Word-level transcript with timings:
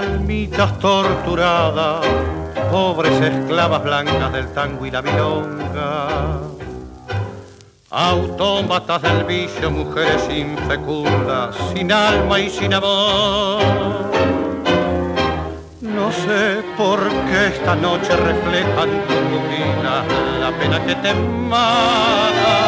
almitas 0.00 0.78
torturadas, 0.78 2.06
pobres 2.70 3.20
esclavas 3.20 3.82
blancas 3.82 4.32
del 4.32 4.52
tango 4.52 4.86
y 4.86 4.90
la 4.90 5.02
milonga. 5.02 6.08
Autómatas 7.90 9.02
del 9.02 9.24
vicio, 9.24 9.70
mujeres 9.70 10.22
infecundas, 10.30 11.54
sin 11.74 11.92
alma 11.92 12.38
y 12.38 12.48
sin 12.48 12.72
amor. 12.72 13.62
No 15.82 16.12
sé 16.12 16.62
por 16.76 17.00
qué 17.26 17.48
esta 17.48 17.74
noche 17.74 18.16
reflejan 18.16 18.90
tus 19.06 19.16
pupilas 19.30 20.04
la 20.40 20.50
pena 20.58 20.86
que 20.86 20.94
te 20.94 21.14
mata. 21.14 22.60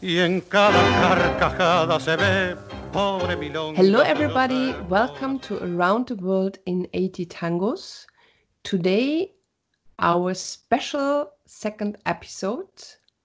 Y 0.00 0.20
en 0.20 0.40
cada 0.42 0.82
carcajada 1.00 1.98
se 1.98 2.16
ve. 2.16 2.73
Hello, 2.94 4.02
everybody. 4.02 4.72
Welcome 4.88 5.40
to 5.40 5.60
Around 5.64 6.06
the 6.06 6.14
World 6.14 6.60
in 6.64 6.86
80 6.92 7.26
Tangos. 7.26 8.06
Today, 8.62 9.32
our 9.98 10.32
special 10.32 11.32
second 11.44 11.98
episode 12.06 12.68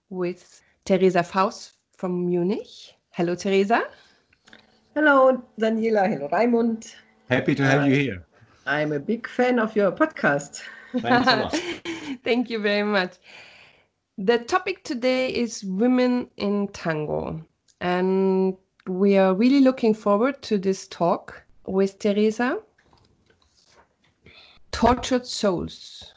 with 0.09 0.59
Teresa 0.85 1.21
Faust 1.21 1.73
from 1.95 2.25
Munich. 2.25 2.65
Hello, 3.11 3.35
Teresa. 3.35 3.83
Hello, 4.95 5.39
Daniela. 5.61 6.09
Hello, 6.09 6.27
Raimund. 6.29 6.95
Happy 7.29 7.53
to 7.53 7.63
have 7.63 7.85
you 7.85 7.93
here. 7.93 8.25
I'm 8.65 8.91
a 8.91 8.99
big 8.99 9.27
fan 9.27 9.59
of 9.59 9.75
your 9.75 9.91
podcast. 9.91 10.63
Thanks 10.97 11.27
a 11.27 11.35
lot. 11.35 11.61
Thank 12.23 12.49
you 12.49 12.57
very 12.57 12.81
much. 12.81 13.17
The 14.17 14.39
topic 14.39 14.83
today 14.83 15.29
is 15.29 15.63
women 15.63 16.27
in 16.37 16.69
tango. 16.69 17.45
And 17.81 18.57
we 18.89 19.17
are 19.17 19.35
really 19.35 19.59
looking 19.59 19.93
forward 19.93 20.41
to 20.41 20.57
this 20.57 20.87
talk 20.87 21.43
with 21.67 21.99
Teresa. 21.99 22.59
Tortured 24.71 25.27
souls, 25.27 26.13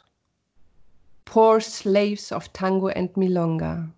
poor 1.23 1.59
slaves 1.59 2.31
of 2.31 2.51
tango 2.51 2.87
and 2.87 3.13
milonga, 3.13 3.91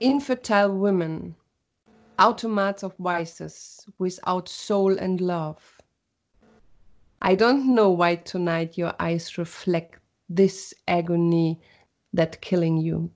infertile 0.00 0.76
women, 0.76 1.36
automats 2.18 2.82
of 2.82 2.96
vices 2.96 3.86
without 3.98 4.48
soul 4.48 4.98
and 4.98 5.20
love. 5.20 5.80
I 7.22 7.36
don't 7.36 7.72
know 7.72 7.90
why 7.90 8.16
tonight 8.16 8.76
your 8.76 8.94
eyes 8.98 9.38
reflect 9.38 10.00
this 10.28 10.74
agony 10.88 11.60
that 12.12 12.40
killing 12.40 12.78
you. 12.78 13.10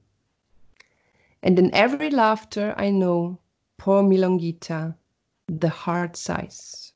And 1.42 1.58
in 1.58 1.74
every 1.74 2.10
laughter 2.10 2.72
I 2.76 2.90
know, 2.90 3.38
poor 3.82 4.00
Milonguita, 4.00 4.94
the 5.48 5.68
heart 5.68 6.16
sighs. 6.16 6.92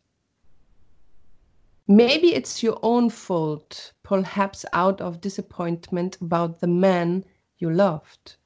Maybe 1.89 2.33
it's 2.33 2.63
your 2.63 2.79
own 2.81 3.11
fault, 3.11 3.93
perhaps 4.05 4.65
out 4.73 5.01
of 5.01 5.21
disappointment 5.21 6.17
about 6.21 6.61
the 6.61 6.69
man 6.69 7.25
you 7.59 7.71
loved. 7.71 8.37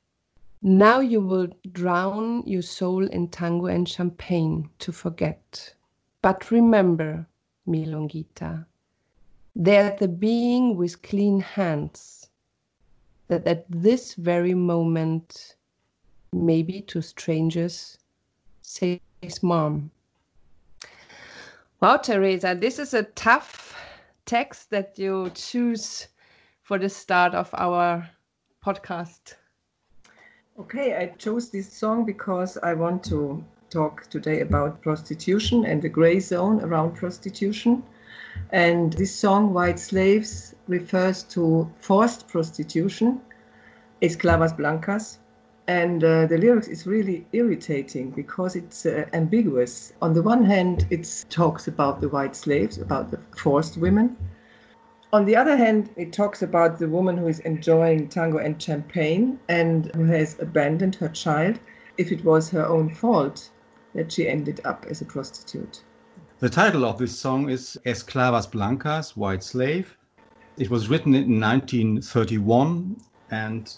Now 0.63 1.01
you 1.01 1.21
will 1.21 1.49
drown 1.71 2.43
your 2.47 2.63
soul 2.63 3.07
in 3.09 3.29
tango 3.29 3.67
and 3.67 3.87
champagne 3.87 4.71
to 4.79 4.91
forget. 4.91 5.75
But 6.23 6.51
remember, 6.51 7.27
Milonguita, 7.69 8.65
there's 9.55 10.01
the 10.01 10.09
being 10.09 10.79
with 10.79 11.03
clean 11.03 11.41
hands 11.41 12.31
that 13.29 13.47
at 13.47 13.67
this 13.69 14.15
very 14.15 14.55
moment, 14.55 15.57
maybe 16.33 16.81
to 16.81 17.03
strangers, 17.03 17.99
says 18.71 19.43
mom. 19.43 19.91
Wow, 21.81 21.97
Teresa, 21.97 22.57
this 22.59 22.79
is 22.79 22.95
a 22.95 23.03
tough 23.03 23.75
text 24.27 24.71
that 24.71 24.99
you 24.99 25.31
choose 25.35 26.09
for 26.63 26.79
the 26.79 26.89
start 26.89 27.35
of 27.35 27.51
our 27.55 28.09
podcast. 28.65 29.35
Okay, 30.59 30.95
I 30.95 31.07
chose 31.17 31.51
this 31.51 31.73
song 31.73 32.05
because 32.05 32.59
I 32.59 32.75
want 32.75 33.03
to 33.05 33.43
talk 33.71 34.09
today 34.11 34.41
about 34.41 34.83
prostitution 34.83 35.65
and 35.65 35.81
the 35.81 35.89
gray 35.89 36.21
zone 36.21 36.61
around 36.61 36.97
prostitution. 36.97 37.83
And 38.53 38.93
this 38.93 39.15
song, 39.15 39.55
White 39.55 39.79
Slaves, 39.79 40.55
refers 40.69 41.23
to 41.35 41.71
forced 41.79 42.29
prostitution, 42.29 43.21
esclavas 44.03 44.57
blancas. 44.57 45.19
And 45.71 46.03
uh, 46.03 46.27
the 46.27 46.37
lyrics 46.37 46.67
is 46.67 46.85
really 46.85 47.29
irritating 47.33 48.11
because 48.11 48.57
it's 48.57 48.87
uh, 48.87 49.07
ambiguous. 49.13 49.93
On 50.03 50.13
the 50.13 50.21
one 50.21 50.45
hand, 50.45 50.85
it 50.91 51.25
talks 51.31 51.69
about 51.69 52.01
the 52.01 52.09
white 52.09 52.35
slaves, 52.35 52.79
about 52.79 53.13
the 53.13 53.21
forced 53.37 53.77
women. 53.77 54.17
On 55.13 55.25
the 55.25 55.37
other 55.37 55.57
hand, 55.57 55.91
it 55.95 56.13
talks 56.13 56.43
about 56.43 56.81
the 56.81 56.89
woman 56.89 57.17
who 57.17 57.29
is 57.29 57.39
enjoying 57.41 58.09
tango 58.09 58.39
and 58.39 58.61
champagne 58.61 59.39
and 59.49 59.95
who 59.95 60.07
has 60.07 60.37
abandoned 60.41 60.97
her 60.97 61.09
child 61.09 61.61
if 61.99 62.11
it 62.11 62.25
was 62.25 62.51
her 62.51 62.67
own 62.67 62.93
fault 62.93 63.49
that 63.95 64.11
she 64.11 64.27
ended 64.27 64.61
up 64.65 64.87
as 64.91 65.01
a 65.03 65.05
prostitute. 65.05 65.85
The 66.41 66.51
title 66.51 66.85
of 66.85 66.99
this 66.99 67.17
song 67.17 67.49
is 67.49 67.79
Esclavas 67.87 68.51
Blancas, 68.51 69.17
White 69.17 69.45
Slave. 69.45 69.97
It 70.57 70.69
was 70.69 70.89
written 70.89 71.15
in 71.15 71.39
1931 71.39 72.97
and 73.31 73.73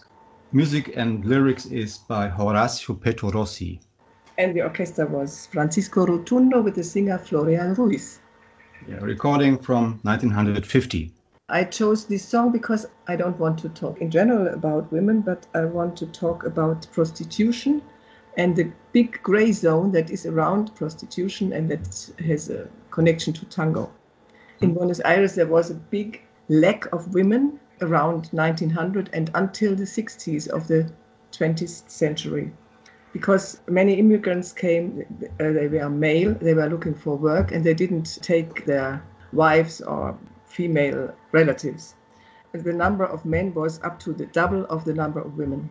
music 0.55 0.93
and 0.97 1.25
lyrics 1.25 1.67
is 1.67 1.99
by 1.99 2.29
Horacio 2.29 2.95
Pettorossi. 2.99 3.81
And 4.37 4.55
the 4.55 4.63
orchestra 4.63 5.07
was 5.07 5.47
Francisco 5.47 6.07
Rotundo 6.07 6.61
with 6.61 6.75
the 6.75 6.85
singer 6.85 7.19
Floreal 7.19 7.75
Ruiz. 7.77 8.21
Yeah, 8.87 8.97
recording 8.97 9.57
from 9.59 10.01
1950. 10.03 11.13
I 11.49 11.65
chose 11.65 12.07
this 12.07 12.25
song 12.25 12.53
because 12.53 12.87
I 13.09 13.17
don't 13.17 13.39
want 13.39 13.59
to 13.61 13.69
talk 13.71 14.01
in 14.01 14.11
general 14.11 14.49
about 14.49 14.93
women, 14.93 15.21
but 15.21 15.47
I 15.55 15.65
want 15.65 15.97
to 15.99 16.07
talk 16.07 16.45
about 16.45 16.87
prostitution 16.93 17.83
and 18.37 18.57
the 18.57 18.71
big 18.93 19.23
gray 19.23 19.53
zone 19.53 19.93
that 19.93 20.11
is 20.11 20.27
around 20.27 20.75
prostitution 20.75 21.53
and 21.53 21.71
that 21.71 22.11
has 22.27 22.51
a 22.51 22.69
connection 22.91 23.33
to 23.35 23.45
tango. 23.47 23.91
In 24.61 24.75
Buenos 24.75 25.01
Aires, 25.01 25.35
there 25.35 25.47
was 25.47 25.71
a 25.71 25.75
big 25.75 26.23
lack 26.49 26.91
of 26.93 27.15
women 27.15 27.59
around 27.83 28.29
1900 28.33 29.11
and 29.13 29.31
until 29.35 29.75
the 29.75 29.85
60s 29.85 30.49
of 30.49 30.69
the 30.69 30.91
20th 31.33 31.89
century. 31.91 32.53
Because 33.13 33.61
many 33.69 33.95
immigrants 33.95 34.53
came, 34.53 35.05
uh, 35.39 35.53
they 35.53 35.69
were 35.69 35.91
male, 35.91 36.35
they 36.35 36.55
were 36.55 36.69
looking 36.69 36.95
for 36.95 37.17
work, 37.17 37.53
and 37.53 37.63
they 37.63 37.75
didn't 37.75 38.19
take 38.23 38.65
their 38.65 39.03
wives 39.33 39.81
or 39.83 40.17
female 40.47 41.15
relatives. 41.33 41.95
The 42.53 42.73
number 42.73 43.05
of 43.05 43.25
men 43.25 43.53
was 43.55 43.81
up 43.83 43.99
to 44.01 44.13
the 44.13 44.27
double 44.27 44.65
of 44.67 44.85
the 44.85 44.95
number 44.95 45.21
of 45.21 45.37
women. 45.37 45.69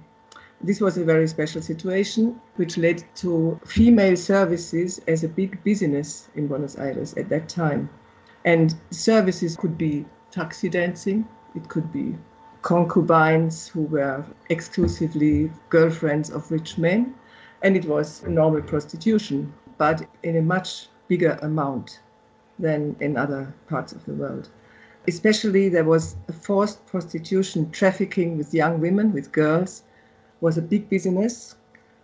This 0.64 0.80
was 0.80 0.98
a 0.98 1.04
very 1.04 1.28
special 1.28 1.62
situation, 1.62 2.40
which 2.58 2.78
led 2.78 3.04
to 3.16 3.60
female 3.66 4.16
services 4.16 5.02
as 5.08 5.24
a 5.24 5.28
big 5.28 5.64
business 5.64 6.30
in 6.36 6.48
Buenos 6.48 6.78
Aires 6.78 7.16
at 7.16 7.30
that 7.30 7.50
time. 7.50 7.90
And 8.46 8.76
services 8.92 9.56
could 9.56 9.78
be 9.78 10.06
taxi 10.30 10.70
dancing, 10.70 11.28
it 11.56 11.68
could 11.70 11.92
be 11.92 12.16
concubines 12.62 13.68
who 13.68 13.82
were 13.84 14.24
exclusively 14.50 15.52
girlfriends 15.70 16.30
of 16.30 16.52
rich 16.52 16.78
men, 16.78 17.14
and 17.64 17.76
it 17.76 17.86
was 17.86 18.24
normal 18.28 18.62
prostitution, 18.62 19.52
but 19.78 20.08
in 20.24 20.38
a 20.38 20.42
much 20.42 20.90
bigger 21.08 21.38
amount 21.42 22.00
than 22.60 22.96
in 23.00 23.18
other 23.18 23.54
parts 23.68 23.92
of 23.94 24.06
the 24.06 24.14
world. 24.14 24.50
Especially, 25.08 25.68
there 25.70 25.84
was 25.84 26.16
a 26.28 26.34
forced 26.34 26.86
prostitution, 26.86 27.72
trafficking 27.72 28.38
with 28.38 28.54
young 28.54 28.80
women, 28.80 29.12
with 29.12 29.32
girls, 29.32 29.84
was 30.42 30.58
a 30.58 30.62
big 30.62 30.88
business. 30.90 31.56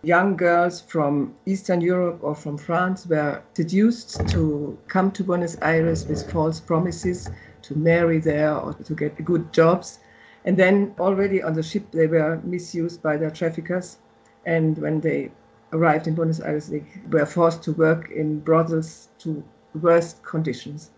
Young 0.02 0.36
girls 0.36 0.80
from 0.80 1.34
Eastern 1.46 1.80
Europe 1.80 2.18
or 2.22 2.34
from 2.34 2.58
France 2.58 3.06
were 3.06 3.42
seduced 3.54 4.26
to 4.28 4.76
come 4.88 5.10
to 5.12 5.24
Buenos 5.24 5.56
Aires 5.62 6.08
with 6.08 6.22
false 6.22 6.60
promises 6.60 7.30
to 7.62 7.76
marry 7.76 8.18
there 8.18 8.54
or 8.54 8.74
to 8.74 8.94
get 8.94 9.24
good 9.24 9.52
jobs. 9.52 10.00
And 10.44 10.56
then 10.56 10.94
already 10.98 11.42
on 11.42 11.54
the 11.54 11.62
ship, 11.62 11.90
they 11.90 12.06
were 12.06 12.40
misused 12.44 13.02
by 13.02 13.16
their 13.16 13.30
traffickers. 13.30 13.98
And 14.46 14.78
when 14.78 15.00
they 15.00 15.30
arrived 15.72 16.06
in 16.06 16.14
Buenos 16.14 16.40
Aires, 16.40 16.68
they 16.68 16.84
were 17.10 17.26
forced 17.26 17.62
to 17.64 17.72
work 17.72 18.10
in 18.10 18.40
brothels 18.40 19.08
to 19.18 19.42
worst 19.74 20.22
conditions. 20.22 20.90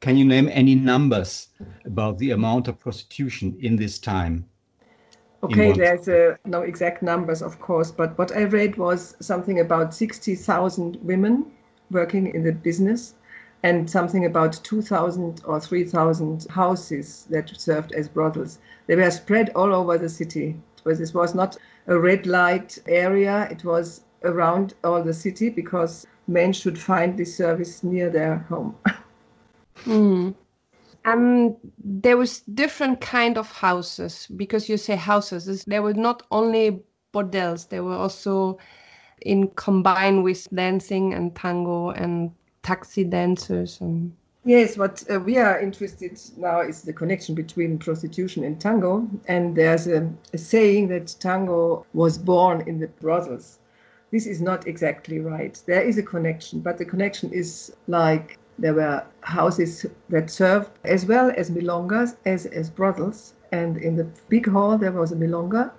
Can 0.00 0.16
you 0.16 0.24
name 0.24 0.48
any 0.52 0.74
numbers 0.74 1.48
about 1.84 2.18
the 2.18 2.32
amount 2.32 2.68
of 2.68 2.78
prostitution 2.78 3.56
in 3.60 3.76
this 3.76 3.98
time? 3.98 4.44
Okay, 5.42 5.72
there's 5.72 6.08
uh, 6.08 6.36
no 6.44 6.62
exact 6.62 7.02
numbers, 7.02 7.42
of 7.42 7.60
course, 7.60 7.90
but 7.90 8.18
what 8.18 8.36
I 8.36 8.42
read 8.44 8.76
was 8.76 9.16
something 9.20 9.60
about 9.60 9.94
60,000 9.94 10.96
women 11.02 11.52
working 11.90 12.34
in 12.34 12.42
the 12.42 12.52
business 12.52 13.14
and 13.66 13.90
something 13.90 14.24
about 14.24 14.52
2,000 14.62 15.42
or 15.44 15.58
3,000 15.58 16.46
houses 16.50 17.26
that 17.30 17.50
served 17.60 17.90
as 17.92 18.08
brothels. 18.08 18.60
They 18.86 18.94
were 18.94 19.10
spread 19.10 19.50
all 19.56 19.74
over 19.74 19.98
the 19.98 20.08
city. 20.08 20.56
But 20.84 20.98
this 20.98 21.12
was 21.12 21.34
not 21.34 21.56
a 21.88 21.98
red 21.98 22.26
light 22.26 22.78
area, 22.86 23.48
it 23.50 23.64
was 23.64 24.02
around 24.22 24.74
all 24.84 25.02
the 25.02 25.12
city 25.12 25.50
because 25.50 26.06
men 26.28 26.52
should 26.52 26.78
find 26.78 27.18
this 27.18 27.36
service 27.36 27.82
near 27.82 28.08
their 28.10 28.36
home. 28.48 28.76
Mm. 29.84 30.34
And 31.04 31.54
there 31.78 32.16
was 32.16 32.40
different 32.40 33.02
kind 33.02 33.36
of 33.36 33.52
houses 33.52 34.26
because 34.34 34.70
you 34.70 34.78
say 34.78 34.96
houses. 34.96 35.64
There 35.66 35.82
were 35.82 35.92
not 35.92 36.22
only 36.30 36.82
bordels. 37.12 37.68
There 37.68 37.84
were 37.84 37.94
also 37.94 38.58
in 39.20 39.48
combined 39.48 40.24
with 40.24 40.48
dancing 40.50 41.12
and 41.12 41.36
tango 41.36 41.90
and 41.90 42.32
taxi 42.66 43.04
dancers 43.04 43.80
and 43.80 44.12
Yes, 44.44 44.78
what 44.78 45.02
uh, 45.10 45.18
we 45.18 45.38
are 45.38 45.58
interested 45.60 46.20
now 46.36 46.60
is 46.60 46.82
the 46.82 46.92
connection 46.92 47.34
between 47.34 47.78
prostitution 47.78 48.44
and 48.44 48.60
tango. 48.60 49.08
And 49.26 49.56
there's 49.56 49.88
a, 49.88 50.08
a, 50.32 50.38
saying 50.38 50.86
that 50.88 51.16
tango 51.18 51.84
was 51.94 52.16
born 52.16 52.62
in 52.68 52.78
the 52.78 52.86
brothels. 52.86 53.58
This 54.12 54.24
is 54.24 54.40
not 54.40 54.68
exactly 54.68 55.18
right. 55.18 55.60
There 55.66 55.82
is 55.82 55.98
a 55.98 56.02
connection, 56.02 56.60
but 56.60 56.78
the 56.78 56.84
connection 56.84 57.32
is 57.32 57.74
like 57.88 58.38
there 58.56 58.74
were 58.74 59.02
houses 59.22 59.84
that 60.10 60.30
served 60.30 60.70
as 60.84 61.06
well 61.06 61.32
as 61.36 61.50
milongas 61.50 62.16
as, 62.24 62.46
as 62.46 62.70
brothels. 62.70 63.34
And 63.50 63.76
in 63.78 63.96
the 63.96 64.06
big 64.28 64.46
hall, 64.48 64.78
there 64.78 64.92
was 64.92 65.10
a 65.10 65.16
milonga. 65.16 65.72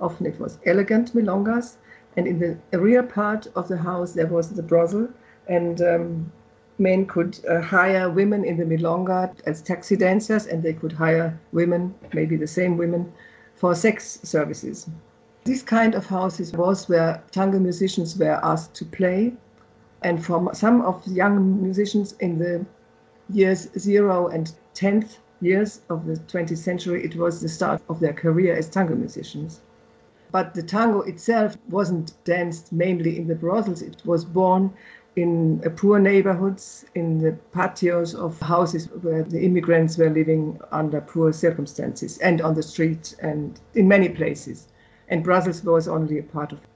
Often 0.00 0.26
it 0.26 0.40
was 0.40 0.58
elegant 0.64 1.14
milongas. 1.14 1.76
And 2.16 2.26
in 2.26 2.38
the 2.38 2.78
rear 2.78 3.02
part 3.02 3.48
of 3.54 3.68
the 3.68 3.76
house, 3.76 4.12
there 4.12 4.28
was 4.28 4.48
the 4.48 4.62
brothel. 4.62 5.08
And 5.48 5.80
um, 5.82 6.32
men 6.78 7.06
could 7.06 7.38
uh, 7.48 7.60
hire 7.60 8.10
women 8.10 8.44
in 8.44 8.56
the 8.56 8.64
milonga 8.64 9.34
as 9.46 9.62
taxi 9.62 9.96
dancers, 9.96 10.46
and 10.46 10.62
they 10.62 10.72
could 10.72 10.92
hire 10.92 11.38
women, 11.52 11.94
maybe 12.12 12.36
the 12.36 12.46
same 12.46 12.76
women, 12.76 13.12
for 13.54 13.74
sex 13.74 14.20
services. 14.22 14.88
This 15.44 15.62
kind 15.62 15.94
of 15.94 16.06
houses 16.06 16.52
was 16.52 16.88
where 16.88 17.22
tango 17.30 17.58
musicians 17.58 18.16
were 18.18 18.40
asked 18.42 18.74
to 18.76 18.84
play, 18.84 19.34
and 20.02 20.24
for 20.24 20.54
some 20.54 20.80
of 20.82 21.04
the 21.04 21.12
young 21.12 21.62
musicians 21.62 22.14
in 22.20 22.38
the 22.38 22.64
years 23.30 23.68
zero 23.78 24.28
and 24.28 24.52
tenth 24.74 25.18
years 25.40 25.82
of 25.90 26.06
the 26.06 26.16
20th 26.16 26.58
century, 26.58 27.04
it 27.04 27.16
was 27.16 27.40
the 27.40 27.48
start 27.48 27.82
of 27.88 28.00
their 28.00 28.12
career 28.12 28.56
as 28.56 28.68
tango 28.68 28.94
musicians. 28.94 29.60
But 30.32 30.54
the 30.54 30.62
tango 30.62 31.02
itself 31.02 31.56
wasn't 31.70 32.12
danced 32.24 32.72
mainly 32.72 33.18
in 33.18 33.28
the 33.28 33.34
brothels. 33.34 33.82
It 33.82 34.02
was 34.04 34.24
born 34.24 34.72
in 35.16 35.60
poor 35.76 35.98
neighborhoods, 35.98 36.84
in 36.94 37.18
the 37.18 37.32
patios 37.52 38.14
of 38.14 38.40
houses 38.40 38.88
where 39.02 39.22
the 39.22 39.44
immigrants 39.44 39.96
were 39.96 40.10
living 40.10 40.58
under 40.72 41.00
poor 41.00 41.32
circumstances, 41.32 42.18
and 42.18 42.40
on 42.40 42.54
the 42.54 42.62
street, 42.62 43.14
and 43.20 43.60
in 43.74 43.86
many 43.86 44.08
places. 44.08 44.68
And 45.08 45.22
brothels 45.22 45.62
was 45.62 45.86
only 45.86 46.18
a 46.18 46.22
part 46.22 46.52
of 46.52 46.58
it. 46.58 46.68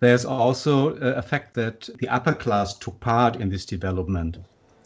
There's 0.00 0.24
also 0.24 0.94
a 0.96 1.22
fact 1.22 1.54
that 1.54 1.88
the 1.98 2.08
upper 2.08 2.34
class 2.34 2.76
took 2.76 2.98
part 3.00 3.36
in 3.36 3.48
this 3.48 3.64
development. 3.64 4.38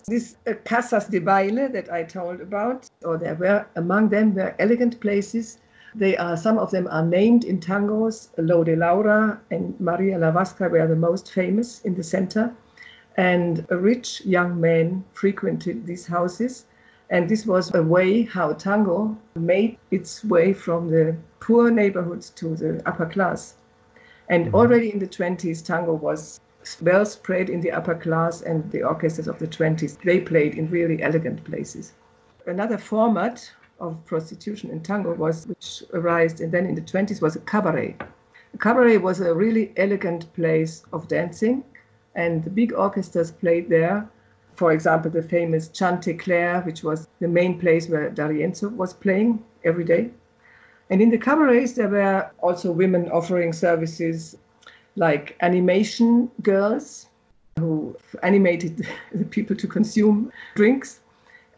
These 0.07 0.37
uh, 0.47 0.55
casas 0.65 1.07
de 1.07 1.21
baile 1.21 1.69
that 1.73 1.93
I 1.93 2.03
told 2.03 2.41
about, 2.41 2.89
or 3.05 3.17
there 3.17 3.37
were 3.37 3.67
among 3.77 4.09
them 4.11 4.35
were 4.35 4.55
elegant 4.59 5.01
places. 5.01 5.59
They 5.95 6.17
are 6.17 6.37
some 6.37 6.59
of 6.59 6.71
them 6.71 6.89
are 6.91 7.05
named 7.05 7.45
in 7.45 7.61
tangos. 7.61 8.29
Lo 8.37 8.65
de 8.65 8.77
Laura 8.77 9.41
and 9.51 9.79
Maria 9.81 10.19
la 10.19 10.31
Vasca 10.31 10.69
were 10.69 10.87
the 10.87 10.97
most 10.97 11.33
famous 11.33 11.81
in 11.83 11.95
the 11.95 12.03
center 12.03 12.53
and 13.17 13.67
a 13.71 13.77
rich 13.77 14.25
young 14.25 14.61
man 14.61 15.05
frequented 15.13 15.87
these 15.87 16.07
houses. 16.07 16.67
And 17.11 17.29
this 17.29 17.47
was 17.47 17.75
a 17.75 17.83
way 17.83 18.23
how 18.23 18.53
tango 18.55 19.17
made 19.35 19.79
its 19.91 20.25
way 20.25 20.53
from 20.53 20.89
the 20.89 21.17
poor 21.41 21.71
neighborhoods 21.71 22.31
to 22.31 22.57
the 22.57 22.83
upper 22.87 23.07
class. 23.07 23.57
And 24.29 24.47
mm-hmm. 24.47 24.55
already 24.55 24.93
in 24.93 24.99
the 24.99 25.07
20s, 25.07 25.65
tango 25.65 25.93
was 25.93 26.41
well 26.81 27.05
spread 27.05 27.51
in 27.51 27.61
the 27.61 27.73
upper 27.73 27.95
class, 27.95 28.41
and 28.43 28.71
the 28.71 28.83
orchestras 28.83 29.29
of 29.29 29.39
the 29.39 29.49
20s, 29.49 30.01
they 30.03 30.21
played 30.21 30.55
in 30.55 30.71
really 30.71 31.03
elegant 31.03 31.45
places. 31.45 31.93
Another 32.47 32.79
format 32.79 33.51
of 33.81 34.03
prostitution 34.07 34.71
in 34.71 34.81
tango 34.81 35.13
was, 35.15 35.47
which 35.49 35.83
arose 35.93 36.41
and 36.41 36.53
then 36.53 36.67
in 36.67 36.75
the 36.75 36.81
20s, 36.81 37.21
was 37.21 37.37
a 37.37 37.41
cabaret. 37.41 37.97
A 38.55 38.59
cabaret 38.59 38.99
was 38.99 39.21
a 39.21 39.35
really 39.35 39.73
elegant 39.77 40.33
place 40.35 40.85
of 40.93 41.09
dancing 41.09 41.65
and 42.15 42.45
the 42.45 42.51
big 42.51 42.73
orchestras 42.73 43.31
played 43.31 43.69
there. 43.69 44.09
For 44.57 44.73
example, 44.73 45.11
the 45.11 45.23
famous 45.23 45.69
Chantecler, 45.69 46.65
which 46.65 46.85
was 46.85 47.09
the 47.21 47.29
main 47.29 47.59
place 47.59 47.89
where 47.89 48.11
D'Arienzo 48.11 48.69
was 48.71 48.93
playing 48.93 49.43
every 49.65 49.85
day. 49.85 50.11
And 50.91 51.01
in 51.01 51.11
the 51.11 51.19
cabarets, 51.19 51.73
there 51.73 51.89
were 51.89 52.31
also 52.41 52.71
women 52.71 53.11
offering 53.11 53.53
services 53.53 54.37
like 54.97 55.37
animation 55.41 56.31
girls 56.43 57.07
who 57.59 57.97
animated 58.23 58.87
the 59.15 59.25
people 59.25 59.57
to 59.57 59.67
consume 59.67 60.31
drinks. 60.55 61.01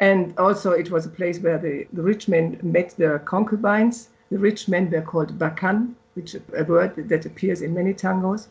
And 0.00 0.38
also, 0.38 0.72
it 0.72 0.90
was 0.90 1.06
a 1.06 1.08
place 1.08 1.38
where 1.38 1.58
the, 1.58 1.86
the 1.92 2.02
rich 2.02 2.28
men 2.28 2.58
met 2.62 2.90
their 2.96 3.18
concubines. 3.18 4.08
The 4.30 4.38
rich 4.38 4.68
men 4.68 4.90
were 4.90 5.02
called 5.02 5.38
bacan, 5.38 5.94
which 6.14 6.34
is 6.34 6.42
a 6.56 6.64
word 6.64 6.94
that 7.08 7.26
appears 7.26 7.62
in 7.62 7.74
many 7.74 7.94
tangos. 7.94 8.48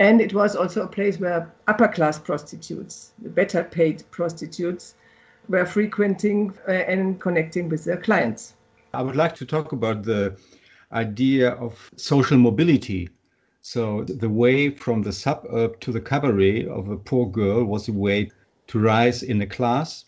And 0.00 0.22
it 0.22 0.32
was 0.32 0.56
also 0.56 0.84
a 0.84 0.86
place 0.86 1.20
where 1.20 1.52
upper 1.68 1.86
class 1.86 2.18
prostitutes, 2.18 3.12
better 3.18 3.62
paid 3.62 4.02
prostitutes, 4.10 4.94
were 5.50 5.66
frequenting 5.66 6.54
uh, 6.66 6.72
and 6.72 7.20
connecting 7.20 7.68
with 7.68 7.84
their 7.84 7.98
clients. 7.98 8.54
I 8.94 9.02
would 9.02 9.14
like 9.14 9.34
to 9.36 9.44
talk 9.44 9.72
about 9.72 10.02
the 10.04 10.38
idea 10.90 11.50
of 11.50 11.90
social 11.96 12.38
mobility. 12.38 13.10
So, 13.60 14.04
the 14.04 14.30
way 14.30 14.70
from 14.70 15.02
the 15.02 15.12
suburb 15.12 15.78
to 15.80 15.92
the 15.92 16.00
cabaret 16.00 16.66
of 16.66 16.88
a 16.88 16.96
poor 16.96 17.26
girl 17.26 17.64
was 17.64 17.88
a 17.88 17.92
way 17.92 18.30
to 18.68 18.78
rise 18.78 19.22
in 19.22 19.42
a 19.42 19.46
class. 19.46 20.06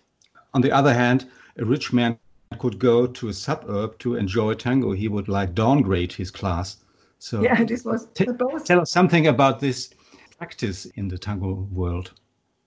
On 0.54 0.62
the 0.62 0.72
other 0.72 0.94
hand, 0.94 1.30
a 1.58 1.66
rich 1.66 1.92
man 1.92 2.18
could 2.58 2.78
go 2.78 3.06
to 3.06 3.28
a 3.28 3.34
suburb 3.34 3.98
to 3.98 4.16
enjoy 4.16 4.54
tango. 4.54 4.92
He 4.92 5.08
would 5.08 5.28
like 5.28 5.54
downgrade 5.54 6.14
his 6.14 6.30
class 6.30 6.78
so 7.22 7.40
yeah, 7.40 7.62
this 7.62 7.84
was 7.84 8.08
t- 8.14 8.24
both. 8.24 8.64
Tell 8.64 8.80
us 8.80 8.90
something 8.90 9.28
about 9.28 9.60
this 9.60 9.90
practice 10.38 10.86
in 10.96 11.06
the 11.06 11.16
tango 11.16 11.68
world. 11.70 12.10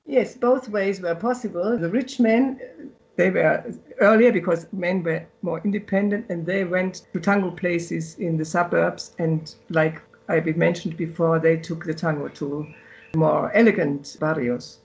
Yes, 0.05 0.37
both 0.37 0.69
ways 0.69 1.01
were 1.01 1.13
possible. 1.13 1.77
The 1.77 1.89
rich 1.89 2.21
men, 2.21 2.61
they 3.17 3.31
were 3.31 3.65
earlier 3.99 4.31
because 4.31 4.67
men 4.71 5.03
were 5.03 5.25
more 5.41 5.59
independent 5.65 6.27
and 6.29 6.45
they 6.45 6.63
went 6.63 7.05
to 7.11 7.19
tango 7.19 7.51
places 7.51 8.15
in 8.17 8.37
the 8.37 8.45
suburbs. 8.45 9.13
And 9.19 9.53
like 9.71 10.01
I 10.29 10.39
mentioned 10.39 10.95
before, 10.95 11.37
they 11.37 11.57
took 11.57 11.83
the 11.83 11.93
tango 11.93 12.29
to 12.29 12.65
more 13.13 13.51
elegant 13.53 14.15
barrios. 14.21 14.79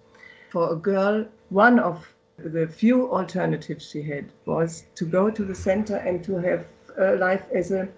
For 0.51 0.73
a 0.73 0.77
girl, 0.77 1.25
one 1.51 1.79
of 1.79 2.13
the 2.39 2.67
few 2.67 3.09
alternatives 3.13 3.89
she 3.89 4.03
had 4.03 4.33
was 4.47 4.87
to 4.97 5.05
go 5.05 5.31
to 5.31 5.45
the 5.45 5.55
center 5.55 5.95
and 5.99 6.25
to 6.25 6.39
have 6.39 6.67
a 6.99 7.15
life 7.15 7.45
as 7.55 7.71
a 7.71 7.89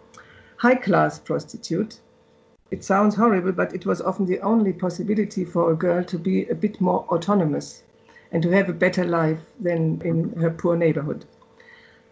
high 0.63 0.77
class 0.77 1.19
prostitute. 1.19 1.99
It 2.71 2.85
sounds 2.85 3.17
horrible, 3.17 3.51
but 3.51 3.75
it 3.75 3.85
was 3.85 4.01
often 4.01 4.27
the 4.27 4.39
only 4.43 4.73
possibility 4.73 5.45
for 5.45 5.73
a 5.73 5.75
girl 5.75 6.05
to 6.05 6.17
be 6.17 6.47
a 6.47 6.55
bit 6.55 6.81
more 6.81 7.05
autonomous 7.09 7.83
and 8.31 8.41
to 8.45 8.51
have 8.51 8.69
a 8.69 8.73
better 8.85 9.05
life 9.05 9.41
than 9.59 10.01
in 10.05 10.33
her 10.41 10.51
poor 10.51 10.77
neighborhood. 10.77 11.25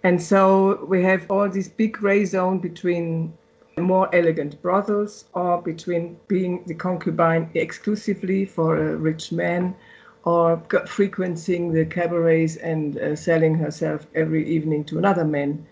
And 0.02 0.20
so 0.20 0.84
we 0.86 1.00
have 1.04 1.30
all 1.30 1.48
this 1.48 1.68
big 1.68 1.92
gray 1.92 2.24
zone 2.24 2.58
between 2.58 3.32
more 3.78 4.12
elegant 4.12 4.60
brothels 4.62 5.26
or 5.32 5.62
between 5.62 6.18
being 6.26 6.64
the 6.66 6.74
concubine 6.74 7.48
exclusively 7.54 8.44
for 8.44 8.76
a 8.76 8.96
rich 8.96 9.30
man 9.30 9.76
or 10.24 10.60
frequenting 10.86 11.72
the 11.72 11.84
cabarets 11.84 12.56
and 12.56 12.98
uh, 12.98 13.14
selling 13.14 13.54
herself 13.54 14.08
every 14.16 14.44
evening 14.48 14.82
to 14.86 14.98
another 14.98 15.24
man 15.24 15.64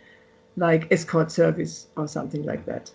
like 0.59 0.91
escort 0.91 1.31
service 1.31 1.87
or 1.97 2.09
something 2.09 2.45
like 2.45 2.67
that. 2.67 2.91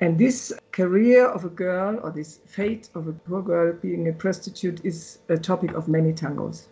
And 0.00 0.18
this 0.18 0.52
career 0.72 1.26
of 1.26 1.44
a 1.44 1.48
girl 1.48 2.00
or 2.02 2.10
this 2.10 2.40
fate 2.46 2.90
of 2.94 3.06
a 3.06 3.12
poor 3.12 3.42
girl 3.42 3.72
being 3.72 4.08
a 4.08 4.12
prostitute 4.12 4.84
is 4.84 5.18
a 5.28 5.36
topic 5.36 5.72
of 5.72 5.88
many 5.88 6.12
tangos. 6.12 6.66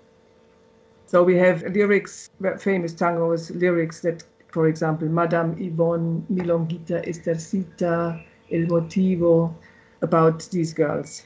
So 1.06 1.22
we 1.22 1.36
have 1.36 1.62
lyrics, 1.62 2.30
famous 2.58 2.92
tangos, 2.94 3.54
lyrics 3.58 4.00
that, 4.00 4.24
for 4.48 4.66
example, 4.66 5.08
Madame 5.08 5.56
Yvonne, 5.58 6.26
Milonguita, 6.30 7.06
Estercita, 7.06 8.22
El 8.50 8.66
Motivo, 8.66 9.54
about 10.00 10.48
these 10.50 10.74
girls. 10.74 11.22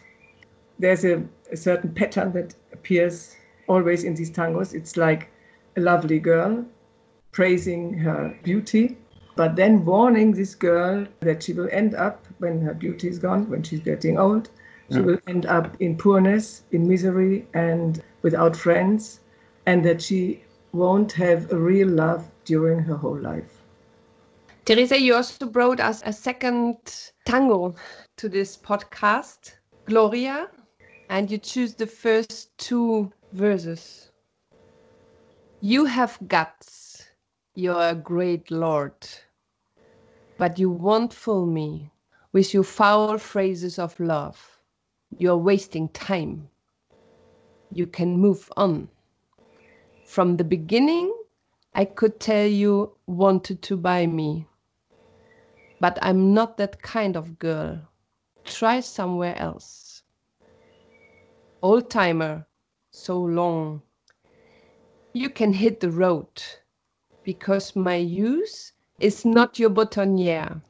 There's 0.78 1.04
a, 1.04 1.24
a 1.50 1.56
certain 1.56 1.94
pattern 1.94 2.32
that 2.32 2.54
appears 2.72 3.36
always 3.68 4.04
in 4.04 4.14
these 4.14 4.30
tangos. 4.30 4.74
It's 4.74 4.96
like 4.98 5.30
a 5.76 5.80
lovely 5.80 6.18
girl 6.18 6.66
praising 7.32 7.94
her 7.94 8.36
beauty 8.42 8.96
but 9.36 9.54
then 9.54 9.84
warning 9.84 10.32
this 10.32 10.54
girl 10.54 11.06
that 11.20 11.42
she 11.42 11.52
will 11.52 11.68
end 11.70 11.94
up, 11.94 12.26
when 12.38 12.60
her 12.62 12.72
beauty 12.72 13.08
is 13.08 13.18
gone, 13.18 13.48
when 13.50 13.62
she's 13.62 13.80
getting 13.80 14.18
old, 14.18 14.48
she 14.90 14.96
yeah. 14.96 15.02
will 15.02 15.18
end 15.26 15.44
up 15.46 15.76
in 15.80 15.96
poorness, 15.96 16.62
in 16.72 16.88
misery, 16.88 17.46
and 17.52 18.02
without 18.22 18.56
friends, 18.56 19.20
and 19.66 19.84
that 19.84 20.00
she 20.00 20.42
won't 20.72 21.12
have 21.12 21.52
a 21.52 21.56
real 21.56 21.88
love 21.88 22.28
during 22.46 22.78
her 22.78 22.96
whole 22.96 23.18
life. 23.18 23.62
Teresa, 24.64 25.00
you 25.00 25.14
also 25.14 25.46
brought 25.46 25.80
us 25.80 26.02
a 26.04 26.12
second 26.12 26.76
tango 27.24 27.74
to 28.16 28.28
this 28.28 28.56
podcast, 28.56 29.52
Gloria, 29.84 30.48
and 31.10 31.30
you 31.30 31.38
choose 31.38 31.74
the 31.74 31.86
first 31.86 32.56
two 32.58 33.12
verses. 33.32 34.10
You 35.60 35.84
have 35.84 36.18
guts. 36.26 37.06
You're 37.54 37.90
a 37.90 37.94
great 37.94 38.50
lord. 38.50 38.96
But 40.38 40.58
you 40.58 40.70
won't 40.70 41.14
fool 41.14 41.46
me 41.46 41.90
with 42.32 42.52
your 42.52 42.64
foul 42.64 43.16
phrases 43.18 43.78
of 43.78 43.98
love. 43.98 44.60
You're 45.16 45.38
wasting 45.38 45.88
time. 45.90 46.50
You 47.72 47.86
can 47.86 48.18
move 48.18 48.52
on. 48.56 48.88
From 50.04 50.36
the 50.36 50.44
beginning, 50.44 51.14
I 51.74 51.84
could 51.84 52.20
tell 52.20 52.46
you 52.46 52.92
wanted 53.06 53.62
to 53.62 53.76
buy 53.76 54.06
me. 54.06 54.46
But 55.80 55.98
I'm 56.02 56.34
not 56.34 56.56
that 56.58 56.82
kind 56.82 57.16
of 57.16 57.38
girl. 57.38 57.80
Try 58.44 58.80
somewhere 58.80 59.36
else. 59.36 60.02
Old 61.62 61.90
timer, 61.90 62.46
so 62.90 63.18
long. 63.20 63.82
You 65.12 65.30
can 65.30 65.52
hit 65.52 65.80
the 65.80 65.90
road 65.90 66.42
because 67.24 67.74
my 67.74 67.96
use 67.96 68.72
is 68.98 69.24
not 69.24 69.58
your 69.58 69.70
boutonniere. 69.70 70.60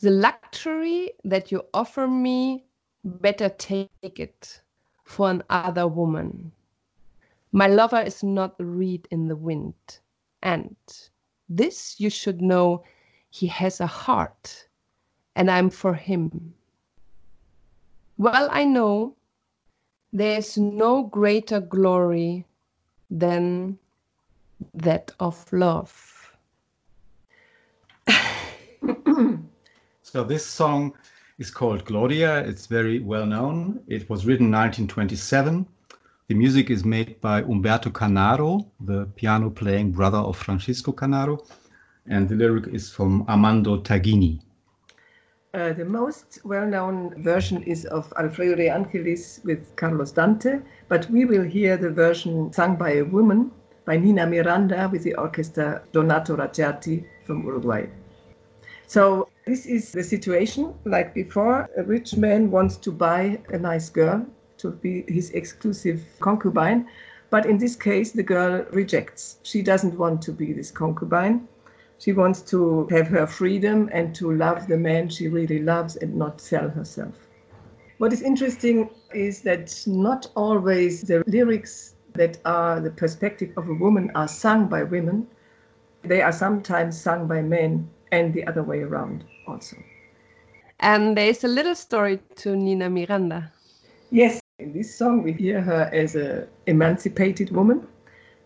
The 0.00 0.10
luxury 0.10 1.12
that 1.24 1.50
you 1.50 1.62
offer 1.74 2.06
me, 2.06 2.64
better 3.04 3.48
take 3.48 3.90
it 4.02 4.60
for 5.04 5.30
another 5.30 5.86
woman. 5.86 6.52
My 7.52 7.66
lover 7.66 8.00
is 8.00 8.22
not 8.22 8.54
a 8.60 8.64
reed 8.64 9.08
in 9.10 9.28
the 9.28 9.36
wind. 9.36 9.74
And 10.42 10.76
this 11.48 11.98
you 11.98 12.10
should 12.10 12.40
know 12.40 12.84
he 13.30 13.46
has 13.46 13.80
a 13.80 13.86
heart, 13.86 14.68
and 15.34 15.50
I'm 15.50 15.70
for 15.70 15.94
him. 15.94 16.54
Well, 18.18 18.48
I 18.50 18.64
know 18.64 19.16
there's 20.12 20.56
no 20.58 21.04
greater 21.04 21.60
glory 21.60 22.46
than 23.10 23.78
that 24.74 25.12
of 25.20 25.52
love. 25.52 26.17
So 30.10 30.24
this 30.24 30.46
song 30.46 30.94
is 31.38 31.50
called 31.50 31.84
Gloria. 31.84 32.38
It's 32.38 32.66
very 32.66 32.98
well 32.98 33.26
known. 33.26 33.80
It 33.88 34.08
was 34.08 34.24
written 34.24 34.46
in 34.46 34.52
1927. 34.52 35.66
The 36.28 36.34
music 36.34 36.70
is 36.70 36.82
made 36.82 37.20
by 37.20 37.42
Humberto 37.42 37.92
Canaro, 37.92 38.70
the 38.80 39.04
piano 39.16 39.50
playing 39.50 39.92
brother 39.92 40.16
of 40.16 40.38
Francisco 40.38 40.92
Canaro, 40.92 41.46
and 42.06 42.26
the 42.26 42.36
lyric 42.36 42.68
is 42.68 42.90
from 42.90 43.26
Armando 43.28 43.82
Tagini. 43.82 44.40
Uh, 45.52 45.74
the 45.74 45.84
most 45.84 46.38
well-known 46.42 47.22
version 47.22 47.62
is 47.64 47.84
of 47.84 48.10
Alfredo 48.18 48.54
de 48.54 48.70
Angelis 48.70 49.40
with 49.44 49.76
Carlos 49.76 50.12
Dante, 50.12 50.60
but 50.88 51.10
we 51.10 51.26
will 51.26 51.44
hear 51.44 51.76
the 51.76 51.90
version 51.90 52.50
sung 52.54 52.76
by 52.76 52.92
a 52.92 53.04
woman 53.04 53.50
by 53.84 53.98
Nina 53.98 54.26
Miranda 54.26 54.88
with 54.90 55.02
the 55.02 55.14
orchestra 55.16 55.82
Donato 55.92 56.34
Racciatti 56.34 57.04
from 57.26 57.44
Uruguay. 57.44 57.84
So 58.86 59.28
this 59.48 59.64
is 59.64 59.92
the 59.92 60.04
situation 60.04 60.74
like 60.84 61.14
before. 61.14 61.70
A 61.78 61.82
rich 61.82 62.16
man 62.16 62.50
wants 62.50 62.76
to 62.76 62.92
buy 62.92 63.40
a 63.48 63.58
nice 63.58 63.88
girl 63.88 64.26
to 64.58 64.72
be 64.72 65.04
his 65.08 65.30
exclusive 65.30 66.04
concubine, 66.20 66.86
but 67.30 67.46
in 67.46 67.56
this 67.56 67.74
case 67.74 68.12
the 68.12 68.22
girl 68.22 68.66
rejects. 68.72 69.38
She 69.44 69.62
doesn't 69.62 69.96
want 69.96 70.20
to 70.22 70.32
be 70.32 70.52
this 70.52 70.70
concubine. 70.70 71.48
She 71.98 72.12
wants 72.12 72.42
to 72.52 72.86
have 72.90 73.08
her 73.08 73.26
freedom 73.26 73.88
and 73.90 74.14
to 74.16 74.30
love 74.32 74.68
the 74.68 74.76
man 74.76 75.08
she 75.08 75.28
really 75.28 75.60
loves 75.60 75.96
and 75.96 76.14
not 76.14 76.42
sell 76.42 76.68
herself. 76.68 77.14
What 77.96 78.12
is 78.12 78.20
interesting 78.20 78.90
is 79.14 79.40
that 79.42 79.82
not 79.86 80.30
always 80.36 81.00
the 81.00 81.24
lyrics 81.26 81.94
that 82.12 82.36
are 82.44 82.80
the 82.80 82.90
perspective 82.90 83.52
of 83.56 83.66
a 83.70 83.74
woman 83.74 84.10
are 84.14 84.28
sung 84.28 84.68
by 84.68 84.82
women. 84.82 85.26
They 86.02 86.20
are 86.20 86.32
sometimes 86.32 87.00
sung 87.00 87.26
by 87.26 87.40
men 87.40 87.88
and 88.12 88.32
the 88.34 88.46
other 88.46 88.62
way 88.62 88.80
around 88.80 89.24
also. 89.46 89.76
And 90.80 91.16
there's 91.16 91.44
a 91.44 91.48
little 91.48 91.74
story 91.74 92.20
to 92.36 92.56
Nina 92.56 92.88
Miranda. 92.88 93.50
Yes, 94.10 94.40
in 94.58 94.72
this 94.72 94.94
song 94.94 95.22
we 95.22 95.32
hear 95.32 95.60
her 95.60 95.90
as 95.92 96.14
an 96.14 96.46
emancipated 96.66 97.50
woman 97.50 97.86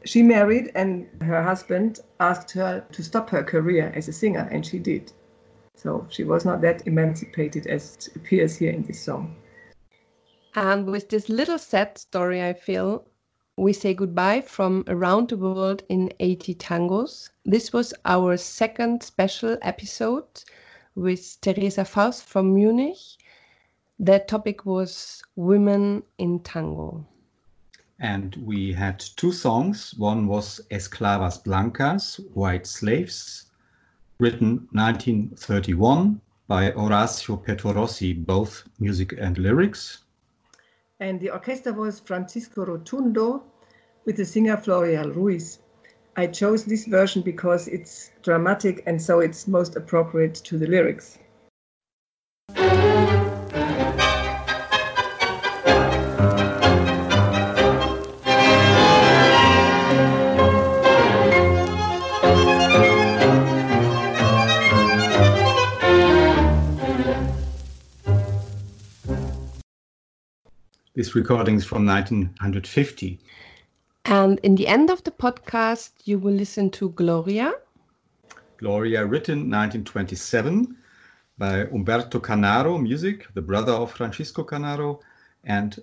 she 0.05 0.23
married, 0.23 0.73
and 0.75 1.09
her 1.21 1.43
husband 1.43 2.01
asked 2.19 2.51
her 2.53 2.85
to 2.93 3.03
stop 3.03 3.31
her 3.31 3.43
career 3.43 3.93
as 3.95 4.09
a 4.09 4.13
singer, 4.13 4.49
and 4.51 4.67
she 4.67 4.79
did. 4.79 5.13
So 5.77 6.07
she 6.11 6.25
was 6.25 6.45
not 6.45 6.61
that 6.63 6.87
emancipated 6.87 7.67
as 7.67 7.97
it 7.97 8.17
appears 8.17 8.57
here 8.57 8.73
in 8.73 8.83
this 8.83 9.01
song. 9.01 9.37
And 10.55 10.87
with 10.87 11.09
this 11.09 11.29
little 11.29 11.59
sad 11.59 11.99
story, 11.99 12.43
I 12.43 12.53
feel 12.53 13.07
we 13.57 13.73
say 13.73 13.95
goodbye 13.95 14.41
from 14.43 14.85
around 14.89 15.29
the 15.29 15.37
world 15.37 15.83
in 15.89 16.13
80 16.21 16.55
tangos. 16.57 17.31
This 17.45 17.73
was 17.73 17.93
our 18.05 18.37
second 18.37 19.03
special 19.03 19.59
episode 19.63 20.45
with 20.95 21.41
Teresa 21.41 21.85
Faust 21.85 22.25
from 22.25 22.55
Munich. 22.55 22.99
The 23.99 24.21
topic 24.21 24.65
was 24.65 25.23
Women 25.37 26.03
in 26.19 26.41
Tango 26.41 27.07
and 28.03 28.35
we 28.45 28.73
had 28.73 28.99
two 28.99 29.31
songs. 29.31 29.95
One 29.97 30.27
was 30.27 30.61
Esclavas 30.71 31.39
Blancas, 31.39 32.17
White 32.35 32.67
Slaves, 32.67 33.51
written 34.19 34.69
1931 34.73 36.21
by 36.49 36.73
Orazio 36.73 37.37
Pettorossi, 37.37 38.13
both 38.27 38.69
music 38.81 39.15
and 39.19 39.39
lyrics. 39.39 39.99
And 40.99 41.21
the 41.21 41.31
orchestra 41.31 41.73
was 41.73 42.01
Francisco 42.01 42.67
Rotundo 42.67 43.45
with 44.05 44.17
the 44.17 44.25
singer 44.25 44.57
Floreal 44.57 45.15
Ruiz. 45.15 45.61
I 46.15 46.27
chose 46.27 46.67
this 46.67 46.85
version 46.85 47.23
because 47.23 47.69
it's 47.69 48.11
dramatic 48.23 48.83
and 48.85 49.01
so 49.01 49.21
it's 49.21 49.49
most 49.49 49.77
appropriate 49.77 50.35
to 50.35 50.59
the 50.59 50.67
lyrics. 50.67 51.19
This 70.95 71.15
recording 71.15 71.57
is 71.57 71.65
from 71.65 71.87
1950. 71.87 73.19
And 74.05 74.39
in 74.41 74.57
the 74.57 74.67
end 74.67 74.91
of 74.91 75.05
the 75.05 75.11
podcast, 75.11 75.91
you 76.05 76.19
will 76.19 76.33
listen 76.35 76.71
to 76.71 76.91
Gloria. 76.91 77.53
Gloria, 78.59 79.07
written 79.07 79.51
1927 79.51 80.77
by 81.39 81.65
Humberto 81.65 82.21
Canaro, 82.21 82.81
music, 82.81 83.27
the 83.35 83.43
brother 83.43 83.73
of 83.73 83.93
Francisco 83.93 84.45
Canaro, 84.45 85.01
and 85.45 85.79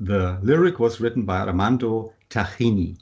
the 0.00 0.38
lyric 0.42 0.78
was 0.78 1.00
written 1.00 1.22
by 1.22 1.40
Armando 1.40 2.12
Tagini. 2.30 2.96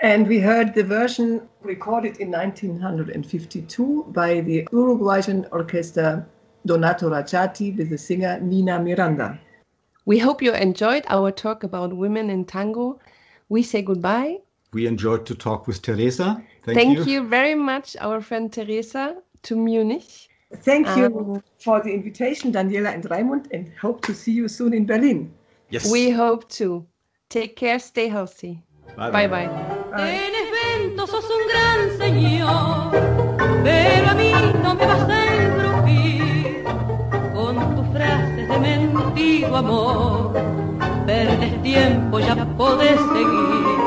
And 0.00 0.28
we 0.28 0.38
heard 0.38 0.74
the 0.74 0.84
version 0.84 1.48
recorded 1.62 2.18
in 2.18 2.30
1952 2.30 4.06
by 4.10 4.40
the 4.40 4.68
Uruguayan 4.72 5.46
orchestra 5.50 6.24
Donato 6.64 7.10
Racciatti 7.10 7.76
with 7.76 7.90
the 7.90 7.98
singer 7.98 8.38
Nina 8.40 8.80
Miranda. 8.80 9.40
We 10.04 10.18
hope 10.18 10.40
you 10.40 10.54
enjoyed 10.54 11.04
our 11.08 11.32
talk 11.32 11.64
about 11.64 11.96
women 11.96 12.30
in 12.30 12.44
tango. 12.44 13.00
We 13.48 13.62
say 13.62 13.82
goodbye. 13.82 14.38
We 14.72 14.86
enjoyed 14.86 15.24
to 15.26 15.34
talk 15.34 15.66
with 15.66 15.80
Teresa. 15.82 16.42
Thank, 16.64 16.78
Thank 16.78 16.98
you. 16.98 17.04
you. 17.04 17.28
very 17.28 17.54
much, 17.54 17.96
our 18.00 18.20
friend 18.20 18.52
Teresa, 18.52 19.16
to 19.42 19.56
Munich. 19.56 20.28
Thank 20.56 20.86
you 20.96 21.06
um, 21.06 21.42
for 21.58 21.80
the 21.82 21.92
invitation, 21.92 22.52
Daniela 22.52 22.92
and 22.92 23.04
Raimund, 23.04 23.46
and 23.52 23.70
hope 23.80 24.02
to 24.06 24.14
see 24.14 24.32
you 24.32 24.48
soon 24.48 24.72
in 24.74 24.86
Berlin. 24.86 25.32
Yes. 25.70 25.90
We 25.90 26.10
hope 26.10 26.48
to. 26.60 26.86
Take 27.28 27.56
care, 27.56 27.78
stay 27.78 28.08
healthy. 28.08 28.62
Bye 28.96 29.10
bye. 29.10 29.26
bye, 29.26 29.46
bye. 29.46 30.08
En 30.08 30.32
evento 30.34 31.06
sos 31.06 31.24
un 31.24 31.46
gran 31.48 31.98
señor, 31.98 32.90
pero 33.62 34.08
a 34.08 34.14
mí 34.14 34.32
no 34.62 34.74
me 34.74 34.86
vas 34.86 35.02
a 35.02 35.18
mentido 38.58 39.56
amor. 39.56 40.67
Perdes 41.08 41.62
tiempo, 41.62 42.20
ya 42.20 42.36
podés 42.58 43.00
seguir. 43.14 43.78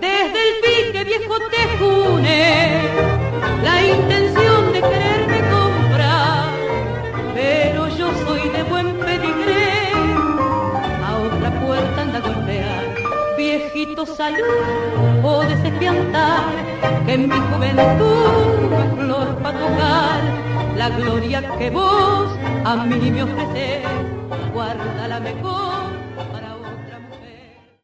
Desde 0.00 0.38
el 0.46 0.52
pique 0.62 1.04
viejo 1.04 1.34
te 1.50 1.62
june 1.78 2.72
la 3.62 3.84
intención 3.84 4.72
de 4.72 4.80
quererme 4.80 5.40
comprar. 5.50 6.48
Pero 7.34 7.88
yo 7.88 8.08
soy 8.24 8.48
de 8.48 8.62
buen 8.62 8.98
pedigré, 8.98 9.92
a 11.06 11.18
otra 11.18 11.50
puerta 11.66 12.00
anda 12.00 12.18
a 12.18 12.22
golpear. 12.22 12.94
Viejito 13.36 14.06
salud, 14.06 15.20
podés 15.20 15.62
espiantar 15.62 16.46
que 17.04 17.12
en 17.12 17.28
mi 17.28 17.36
juventud 17.36 18.70
no 18.70 18.78
es 18.84 18.92
flor 18.96 19.28
para 19.42 19.58
tocar 19.58 20.20
la 20.78 20.88
gloria 20.88 21.42
que 21.58 21.68
vos 21.68 22.30
a 22.64 22.74
mí 22.86 23.10
me 23.10 23.22
ofreces. 23.22 23.87